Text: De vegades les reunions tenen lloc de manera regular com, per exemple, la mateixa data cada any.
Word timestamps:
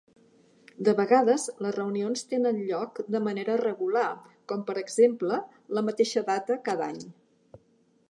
De 0.87 0.93
vegades 0.99 1.43
les 1.65 1.75
reunions 1.75 2.25
tenen 2.31 2.63
lloc 2.71 3.03
de 3.17 3.23
manera 3.27 3.59
regular 3.63 4.09
com, 4.53 4.67
per 4.73 4.79
exemple, 4.87 5.41
la 5.79 5.89
mateixa 5.91 6.29
data 6.35 6.63
cada 6.71 6.93
any. 6.93 7.03